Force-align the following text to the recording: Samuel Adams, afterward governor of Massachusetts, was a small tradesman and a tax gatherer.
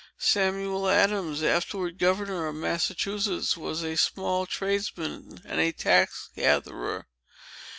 Samuel 0.17 0.89
Adams, 0.89 1.43
afterward 1.43 1.99
governor 1.99 2.47
of 2.47 2.55
Massachusetts, 2.55 3.55
was 3.55 3.83
a 3.83 3.95
small 3.95 4.47
tradesman 4.47 5.43
and 5.45 5.59
a 5.59 5.71
tax 5.71 6.31
gatherer. 6.35 7.05